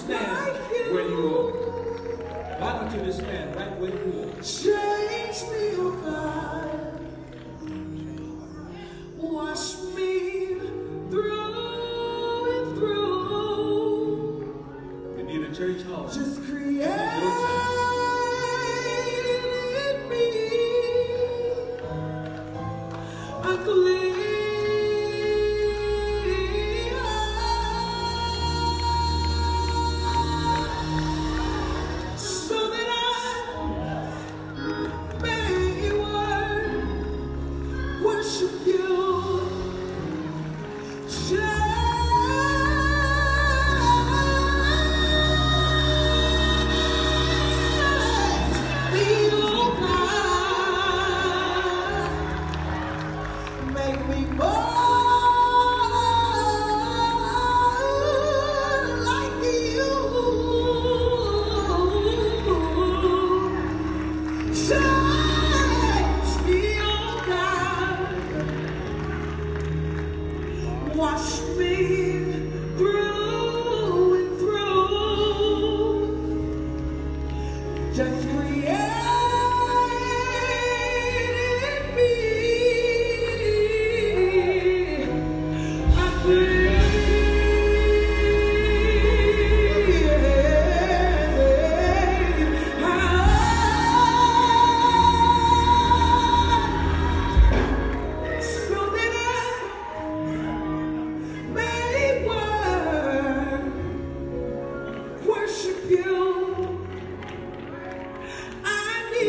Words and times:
stand 0.00 0.56
where 0.92 1.08
you 1.08 1.20
are. 1.36 1.50
I 2.60 2.64
want 2.82 2.94
you 2.94 3.00
to 3.04 3.12
stand 3.12 3.56
right 3.56 3.78
where 3.78 3.90
you 3.90 4.12
are. 4.22 4.32
Change 4.42 5.38
me, 5.50 5.62
oh 5.76 5.92
God. 6.04 6.68
Wash 9.16 9.66
me 9.94 10.08
through 11.10 12.50
and 12.52 12.66
through. 12.76 13.28
You 15.16 15.22
need 15.24 15.42
a 15.42 15.54
church 15.54 15.82
hall. 15.82 16.06
Just 16.06 16.36
Make 53.90 54.08
me 54.08 54.24
more 54.36 54.89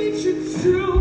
Need 0.00 0.24
you 0.24 0.99